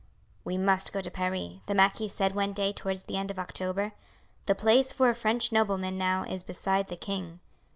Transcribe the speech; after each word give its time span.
"We 0.43 0.57
must 0.57 0.93
go 0.93 0.99
to 1.01 1.11
Paris," 1.11 1.59
the 1.67 1.75
marquis 1.75 2.07
said 2.07 2.33
one 2.33 2.53
day 2.53 2.73
towards 2.73 3.03
the 3.03 3.17
end 3.17 3.29
of 3.29 3.37
October. 3.37 3.93
"The 4.47 4.55
place 4.55 4.91
for 4.91 5.11
a 5.11 5.13
French 5.13 5.51
nobleman 5.51 5.95
now 5.95 6.23
is 6.23 6.41
beside 6.41 6.87
the 6.87 6.95
king." 6.97 7.39